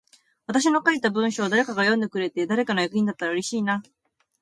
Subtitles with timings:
[0.47, 3.83] 私の書いた文章を誰かが読んでくれて、誰かの役に立ったら嬉しいな。